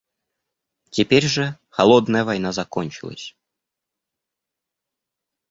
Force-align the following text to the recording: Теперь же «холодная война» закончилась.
Теперь 0.89 1.27
же 1.27 1.59
«холодная 1.69 2.23
война» 2.23 2.51
закончилась. 2.53 3.35